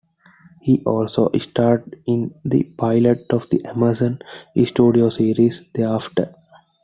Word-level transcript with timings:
He 0.61 0.81
also 0.83 1.29
starred 1.37 2.01
in 2.07 2.33
the 2.43 2.63
pilot 2.63 3.27
of 3.29 3.47
the 3.51 3.63
Amazon 3.65 4.17
Studios 4.65 5.17
series 5.17 5.69
"The 5.75 5.83
After". 5.83 6.33